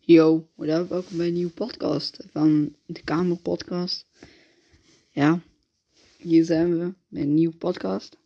[0.00, 0.48] Yo?
[0.54, 4.06] Welkom bij een nieuwe podcast van de Kamer Podcast.
[5.10, 5.40] Ja,
[6.16, 8.18] hier zijn we met een nieuwe podcast.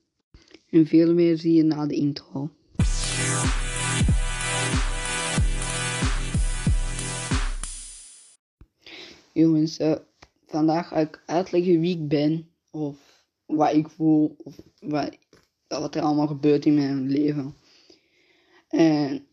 [0.71, 2.51] En veel meer zie je na de intro.
[9.33, 9.97] Jongens, uh,
[10.47, 12.49] vandaag ga ik uitleggen wie ik ben.
[12.71, 14.37] Of wat ik voel.
[14.45, 14.57] Of
[15.69, 17.55] wat er allemaal gebeurt in mijn leven.
[18.69, 19.27] En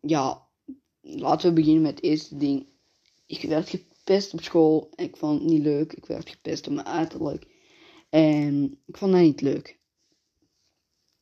[0.00, 0.43] ja,
[1.04, 2.66] laten we beginnen met het eerste ding.
[3.26, 5.92] Ik werd gepest op school ik vond het niet leuk.
[5.92, 7.46] Ik werd gepest op mijn uiterlijk.
[8.08, 9.78] En ik vond dat niet leuk.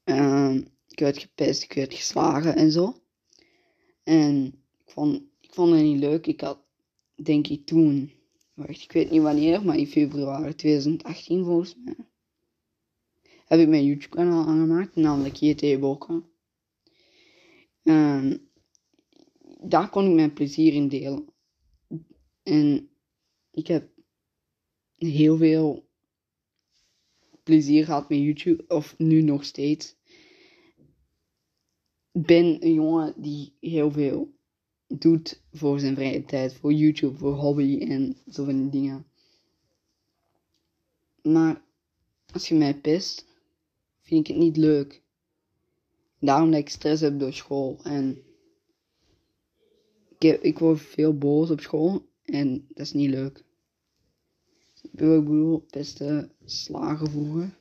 [0.04, 3.02] Um, ik werd gepest, ik werd geslagen en zo.
[4.02, 4.46] En
[4.84, 6.26] ik vond, ik vond het niet leuk.
[6.26, 6.58] Ik had,
[7.14, 8.12] denk ik toen,
[8.54, 11.96] wacht, ik weet niet wanneer, maar in februari 2018 volgens mij,
[13.44, 15.62] heb ik mijn YouTube kanaal aangemaakt, namelijk JT.
[17.82, 18.50] Um,
[19.62, 21.28] daar kon ik mijn plezier in delen.
[22.42, 22.88] En
[23.50, 23.88] ik heb
[24.96, 25.88] heel veel
[27.42, 29.96] plezier gehad met YouTube, of nu nog steeds.
[32.12, 34.32] Ik ben een jongen die heel veel
[34.86, 39.06] doet voor zijn vrije tijd, voor YouTube, voor hobby en zo van die dingen.
[41.22, 41.62] Maar
[42.32, 43.26] als je mij pest,
[44.00, 45.02] vind ik het niet leuk.
[46.18, 48.22] Daarom dat ik stress heb door school en
[50.22, 53.44] ik, word veel boos op school en dat is niet leuk.
[54.82, 57.54] Ik bedoel, beste slagen voegen.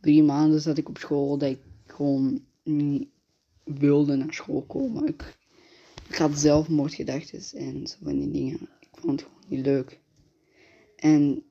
[0.00, 3.08] Drie maanden zat ik op school dat ik gewoon niet
[3.64, 5.06] wilde naar school komen.
[5.06, 5.38] Ik,
[6.08, 8.68] ik had zelfmoordgedachten en zo van die dingen.
[8.80, 10.00] Ik vond het gewoon niet leuk.
[10.96, 11.42] En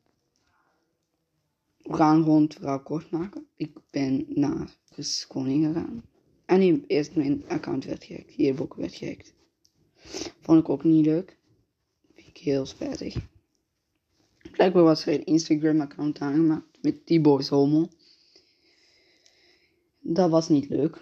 [1.77, 3.45] we gaan gewoon het verhaal kort maken.
[3.55, 6.03] Ik ben naar Christus Koning gegaan.
[6.45, 8.33] En eerst mijn account werd gehackt.
[8.35, 9.33] Je ook werd gehackt.
[10.39, 11.37] Vond ik ook niet leuk.
[12.15, 13.15] Vind ik heel spijtig.
[14.51, 17.87] Blijkbaar was er een Instagram account aangemaakt met die boys homo.
[19.99, 20.95] Dat was niet leuk.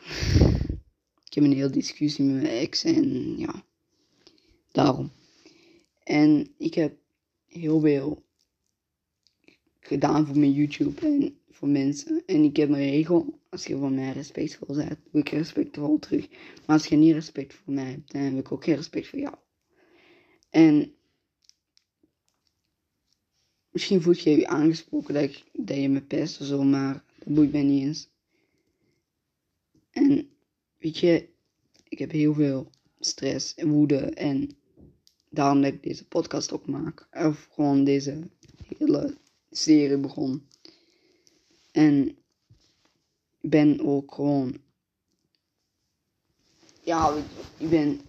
[1.26, 3.64] Ik heb een hele discussie met mijn ex en ja,
[4.72, 5.12] daarom.
[6.04, 6.98] En ik heb
[7.48, 8.24] heel veel
[9.80, 12.24] gedaan voor mijn YouTube en voor mensen.
[12.26, 13.40] En ik heb een regel.
[13.50, 16.30] Als je voor mij respectvol bent, doe ik respectvol terug.
[16.30, 19.20] Maar als je niet respect voor mij hebt, dan heb ik ook geen respect voor
[19.20, 19.36] jou.
[20.50, 20.94] En
[23.70, 27.34] misschien voel je je aangesproken dat, ik, dat je me pest of zo, maar dat
[27.34, 28.10] boeit mij niet eens.
[29.92, 30.30] En
[30.78, 31.30] weet je,
[31.88, 34.50] ik heb heel veel stress en woede en
[35.30, 37.08] daarom dat ik deze podcast ook maak.
[37.12, 38.30] Of gewoon deze
[38.78, 39.18] hele
[39.52, 40.50] serie begon.
[41.72, 42.18] En
[43.42, 44.62] ben ook gewoon.
[46.84, 47.16] Ja,
[47.58, 48.02] ik ben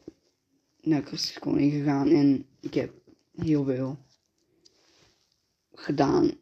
[0.81, 2.93] naar Christus Koning gegaan en ik heb
[3.35, 3.99] heel veel
[5.73, 6.41] gedaan.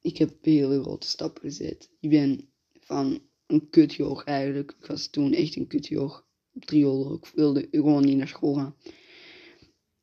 [0.00, 1.90] Ik heb hele grote stappen gezet.
[2.00, 2.48] Ik ben
[2.80, 4.76] van een kutjoch eigenlijk.
[4.80, 6.28] Ik was toen echt een kutjoch.
[6.54, 7.16] Op triolen.
[7.16, 8.76] Ik wilde gewoon niet naar school gaan.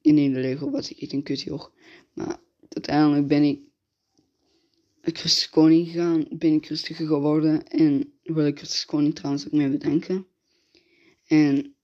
[0.02, 1.72] In de Lego was ik echt een kutjoch.
[2.14, 3.67] Maar uiteindelijk ben ik
[5.16, 9.70] Christus Koning gegaan, ben ik rustiger geworden en wil ik Christus Koning trouwens ook mee
[9.70, 10.28] bedenken.
[11.28, 11.76] En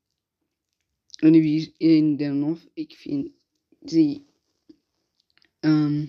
[1.19, 3.31] nu in Den Hof, ik vind
[3.79, 4.25] die,
[5.59, 6.01] um,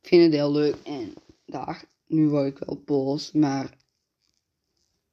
[0.00, 1.12] ik vind het heel leuk en
[1.46, 3.78] daar, nu word ik wel boos, maar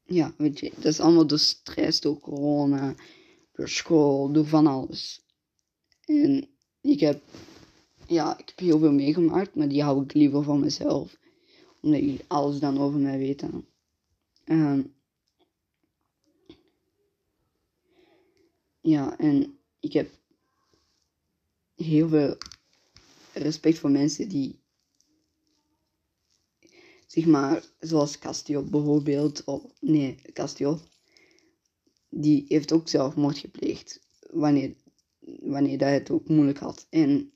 [0.06, 2.96] ja, weet je, dat is allemaal door stress, door corona,
[3.52, 5.26] door school, door van alles.
[6.06, 6.50] En
[6.82, 7.22] ik heb
[8.12, 11.18] ja, ik heb heel veel meegemaakt, maar die hou ik liever van mezelf.
[11.82, 13.66] Omdat jullie alles dan over mij weten.
[14.46, 14.94] Um,
[18.82, 20.10] ja, en ik heb
[21.76, 22.38] heel veel
[23.34, 24.60] respect voor mensen die,
[27.08, 30.80] zeg maar, zoals Castio bijvoorbeeld, of nee, Castio,
[32.10, 34.00] die heeft ook zelfmoord gepleegd
[34.32, 34.76] wanneer,
[35.40, 36.88] wanneer dat het ook moeilijk had.
[36.90, 37.34] En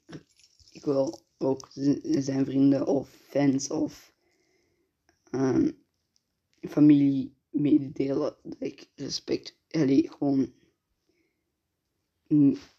[0.76, 1.68] ik wil ook
[2.02, 4.14] zijn vrienden of fans of
[5.32, 5.78] um,
[6.60, 10.54] familie mededelen dat ik respect, allee, gewoon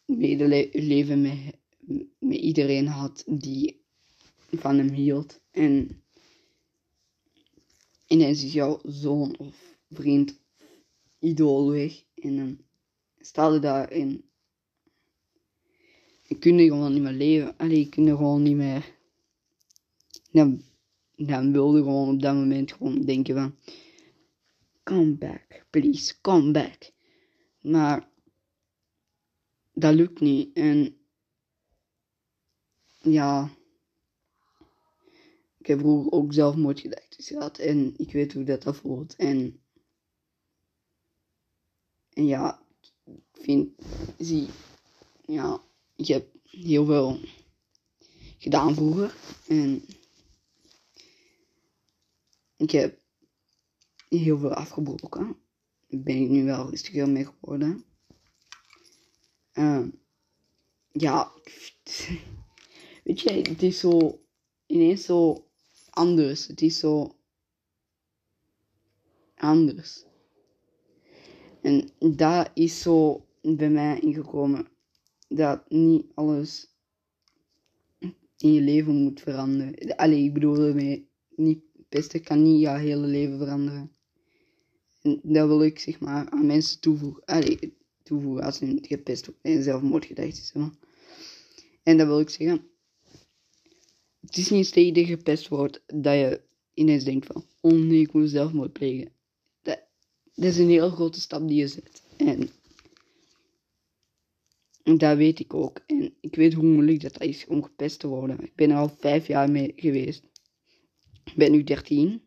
[0.04, 1.58] medeleven met,
[2.19, 3.84] met iedereen had die
[4.50, 5.40] van hem hield.
[5.50, 6.02] En
[8.06, 10.40] ineens is jouw zoon of vriend
[11.19, 12.04] idool weg.
[12.14, 12.66] En
[13.19, 14.31] sta je daarin
[16.36, 17.56] je kunt gewoon niet meer leven.
[17.56, 18.94] Allee, je kunt gewoon niet meer.
[20.30, 20.62] Dan,
[21.14, 23.56] dan wilde gewoon op dat moment gewoon denken van.
[24.82, 26.92] come back, please, come back.
[27.60, 28.08] Maar
[29.72, 30.56] dat lukt niet.
[30.56, 30.96] En
[33.02, 33.50] ja,
[35.58, 39.16] ik heb vroeger ook zelfmoordgedachten gehad en ik weet hoe dat, dat voelt.
[39.16, 39.60] En,
[42.12, 42.62] en ja,
[43.04, 43.70] ik vind,
[44.18, 44.48] zie,
[45.26, 45.60] ja,
[45.96, 47.20] ik heb heel veel
[48.38, 49.14] gedaan vroeger.
[49.46, 49.84] En
[52.56, 53.00] ik heb
[54.08, 55.37] heel veel afgebroken.
[55.88, 57.84] Daar ben ik nu wel rustiger mee geworden.
[59.52, 59.87] Uh,
[60.93, 61.32] ja,
[63.04, 64.20] weet je, het is zo
[64.66, 65.49] ineens zo
[65.90, 66.46] anders.
[66.46, 67.16] Het is zo
[69.34, 70.04] anders.
[71.62, 74.75] En dat is zo bij mij ingekomen.
[75.28, 76.69] Dat niet alles
[78.37, 79.96] in je leven moet veranderen.
[79.96, 83.93] Allee, ik bedoel ermee, niet pesten kan niet jouw hele leven veranderen.
[85.02, 87.25] En dat wil ik zeg maar aan mensen toevoegen.
[87.25, 90.44] Allee, toevoegen als een gepest wordt en zelfmoordgedachten.
[90.44, 90.75] Zeg maar.
[91.82, 92.67] En dat wil ik zeggen.
[94.20, 96.40] Het is niet steeds je gepest wordt dat je
[96.75, 99.12] ineens denkt van, oh nee, ik moet zelfmoord plegen.
[99.62, 99.81] Dat,
[100.34, 102.02] dat is een heel grote stap die je zet.
[102.17, 102.49] En
[104.94, 105.80] dat weet ik ook.
[105.86, 108.40] En ik weet hoe moeilijk dat is om gepest te worden.
[108.40, 110.22] Ik ben er al vijf jaar mee geweest.
[111.24, 112.22] Ik ben nu 13.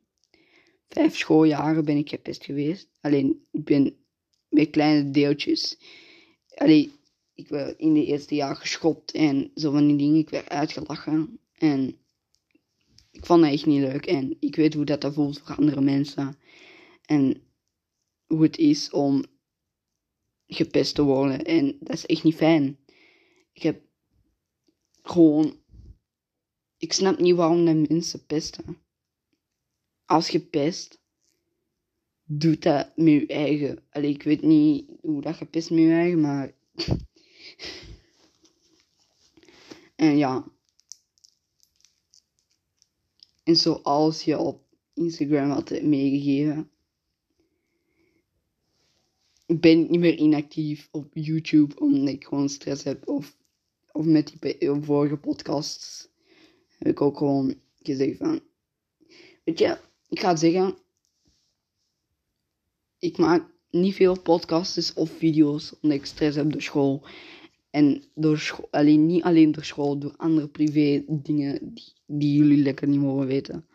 [0.88, 2.90] Vijf schooljaren ben ik gepest geweest.
[3.02, 3.96] Alleen, ik ben
[4.50, 5.78] met kleine deeltjes.
[6.56, 6.92] Alleen,
[7.34, 10.20] ik werd in de eerste jaar geschopt en zo van die dingen.
[10.20, 11.40] Ik werd uitgelachen.
[11.54, 11.98] En
[13.12, 14.06] ik vond het echt niet leuk.
[14.06, 16.38] En ik weet hoe dat, dat voelt voor andere mensen.
[17.06, 17.42] En
[18.26, 19.24] hoe het is om
[20.50, 21.44] gepest te worden.
[21.46, 22.80] En dat is echt niet fijn.
[23.54, 23.82] Ik heb
[25.02, 25.58] gewoon.
[26.78, 28.78] Ik snap niet waarom de mensen pesten.
[30.06, 31.00] Als je pest,
[32.24, 33.84] doet dat met je eigen.
[33.90, 36.54] Allee, ik weet niet hoe dat je pest met je eigen, maar.
[39.96, 40.48] en ja.
[43.44, 44.64] En zoals je op
[44.94, 46.72] Instagram had meegegeven,
[49.58, 53.08] ben ik niet meer inactief op YouTube omdat ik gewoon stress heb.
[53.08, 53.38] Of,
[53.92, 56.10] of met die vorige podcasts
[56.78, 58.42] heb ik ook gewoon gezegd van...
[59.44, 59.78] Weet je,
[60.10, 60.78] ik ga het zeggen.
[63.00, 67.06] Ik maak niet veel podcasts of video's omdat ik stress heb door school.
[67.70, 72.64] En door school, alleen, niet alleen door school, door andere privé dingen die, die jullie
[72.64, 73.68] lekker niet mogen weten.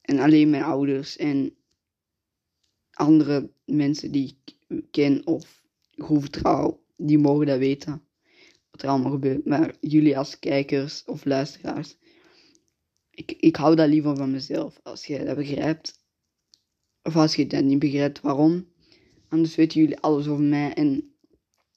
[0.00, 1.55] En alleen mijn ouders en
[2.96, 5.62] andere mensen die ik ken of
[5.96, 8.02] goed vertrouw, die mogen dat weten.
[8.70, 9.44] Wat er allemaal gebeurt.
[9.44, 11.96] Maar jullie als kijkers of luisteraars,
[13.10, 14.80] ik, ik hou dat liever van mezelf.
[14.82, 16.04] Als je dat begrijpt,
[17.02, 18.68] of als je dat niet begrijpt, waarom?
[19.28, 20.72] Anders weten jullie alles over mij.
[20.72, 21.14] En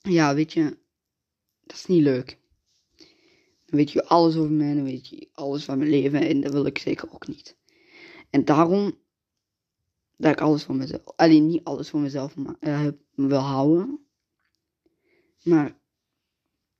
[0.02, 0.78] ja, weet je,
[1.62, 2.40] dat is niet leuk.
[3.66, 6.22] Dan weet je alles over mij, dan weet je alles van mijn leven.
[6.22, 7.58] En dat wil ik zeker ook niet.
[8.30, 8.98] En daarom
[10.20, 14.00] dat ik alles voor mezelf, alleen niet alles voor mezelf uh, wil houden.
[15.44, 15.80] Maar,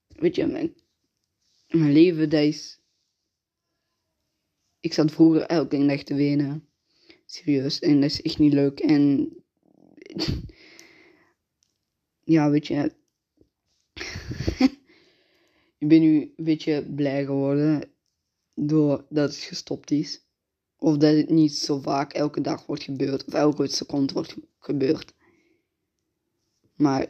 [0.08, 0.76] weet je, mijn,
[1.68, 2.80] mijn leven, dat is.
[4.80, 6.70] Ik zat vroeger elke dag te wenen.
[7.26, 7.80] Serieus.
[7.80, 8.80] En dat is echt niet leuk.
[8.80, 9.34] En.
[12.36, 12.94] ja, weet je.
[15.78, 17.94] ik ben nu een beetje blij geworden.
[18.54, 20.29] Doordat het gestopt is.
[20.80, 23.26] Of dat het niet zo vaak elke dag wordt gebeurd.
[23.26, 25.14] Of elke seconde wordt gebeurd.
[26.76, 27.08] Maar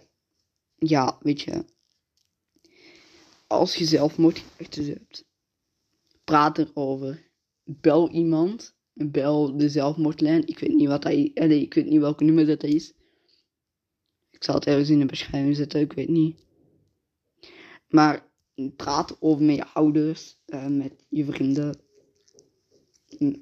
[0.75, 1.65] ja, weet je.
[3.47, 5.25] Als je zelfmoordgedachten hebt.
[6.23, 7.29] Praat erover.
[7.63, 8.75] Bel iemand.
[8.93, 10.47] Bel de zelfmoordlijn.
[10.47, 11.31] Ik weet niet wat dat is.
[11.33, 12.93] ik weet niet welk nummer dat is.
[14.29, 15.81] Ik zal het ergens in de beschrijving zetten.
[15.81, 16.45] Ik weet niet.
[17.87, 18.31] Maar
[18.75, 20.37] praat over met je ouders.
[20.45, 21.87] Uh, met je vrienden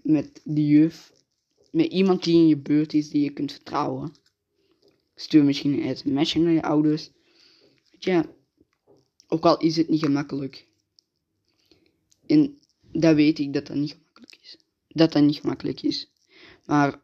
[0.03, 1.13] met de juf.
[1.71, 4.15] Met iemand die in je buurt is die je kunt vertrouwen.
[5.15, 7.11] Stuur misschien een sms'je naar je ouders.
[7.99, 8.29] Je,
[9.27, 10.67] ook al is het niet gemakkelijk.
[12.25, 12.59] En
[12.91, 14.57] dat weet ik dat dat niet gemakkelijk is.
[14.87, 16.11] Dat dat niet gemakkelijk is.
[16.65, 17.01] Maar.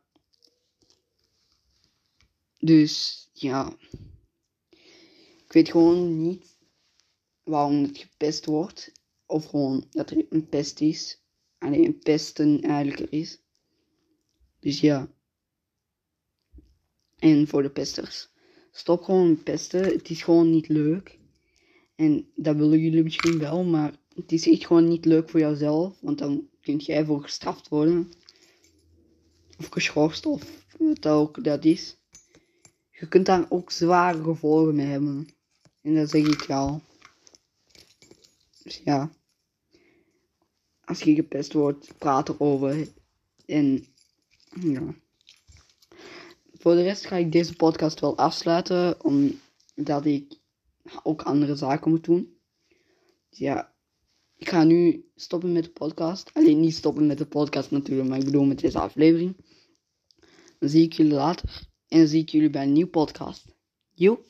[2.59, 3.77] Dus ja.
[5.45, 6.57] Ik weet gewoon niet
[7.43, 8.91] waarom het gepest wordt.
[9.25, 11.22] Of gewoon dat er een pest is
[11.63, 13.41] alleen pesten eigenlijk is.
[14.59, 15.07] Dus ja.
[17.17, 18.29] En voor de pesters.
[18.71, 19.83] Stop gewoon pesten.
[19.83, 21.19] Het is gewoon niet leuk.
[21.95, 25.99] En dat willen jullie misschien wel, maar het is echt gewoon niet leuk voor jouzelf.
[26.01, 28.11] Want dan kun jij voor gestraft worden.
[29.57, 31.97] Of geschorst of wat ook dat is.
[32.89, 35.27] Je kunt daar ook zware gevolgen mee hebben.
[35.81, 36.81] En dat zeg ik al.
[38.63, 39.11] Dus ja.
[40.85, 42.87] Als je gepest wordt, praat erover.
[43.45, 43.85] En
[44.61, 44.95] ja.
[46.53, 49.03] Voor de rest ga ik deze podcast wel afsluiten.
[49.03, 50.39] Omdat ik
[51.03, 52.37] ook andere zaken moet doen.
[53.29, 53.71] Dus ja.
[54.37, 56.29] Ik ga nu stoppen met de podcast.
[56.33, 59.35] Alleen niet stoppen met de podcast natuurlijk, maar ik bedoel met deze aflevering.
[60.59, 61.67] Dan zie ik jullie later.
[61.87, 63.45] En dan zie ik jullie bij een nieuwe podcast.
[63.93, 64.23] Yo!